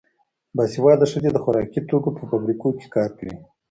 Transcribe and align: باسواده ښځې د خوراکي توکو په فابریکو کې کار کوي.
باسواده 0.55 1.05
ښځې 1.11 1.29
د 1.33 1.37
خوراکي 1.43 1.81
توکو 1.89 2.09
په 2.17 2.23
فابریکو 2.29 2.67
کې 2.77 2.87
کار 2.95 3.09
کوي. 3.17 3.35